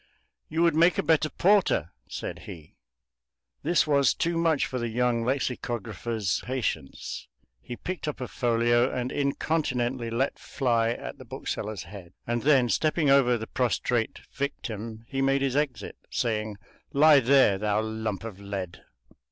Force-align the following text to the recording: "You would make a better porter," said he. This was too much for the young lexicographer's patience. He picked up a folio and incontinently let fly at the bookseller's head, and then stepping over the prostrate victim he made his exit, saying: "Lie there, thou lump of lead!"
"You 0.49 0.63
would 0.63 0.73
make 0.73 0.97
a 0.97 1.03
better 1.03 1.29
porter," 1.29 1.91
said 2.07 2.39
he. 2.49 2.73
This 3.61 3.85
was 3.85 4.15
too 4.15 4.35
much 4.35 4.65
for 4.65 4.79
the 4.79 4.87
young 4.87 5.23
lexicographer's 5.23 6.41
patience. 6.43 7.27
He 7.61 7.75
picked 7.75 8.07
up 8.07 8.19
a 8.19 8.27
folio 8.27 8.91
and 8.91 9.11
incontinently 9.11 10.09
let 10.09 10.39
fly 10.39 10.89
at 10.89 11.19
the 11.19 11.25
bookseller's 11.25 11.83
head, 11.83 12.13
and 12.25 12.41
then 12.41 12.67
stepping 12.67 13.11
over 13.11 13.37
the 13.37 13.45
prostrate 13.45 14.21
victim 14.33 15.05
he 15.07 15.21
made 15.21 15.43
his 15.43 15.55
exit, 15.55 15.97
saying: 16.09 16.57
"Lie 16.91 17.19
there, 17.19 17.59
thou 17.59 17.81
lump 17.83 18.23
of 18.23 18.39
lead!" 18.39 18.81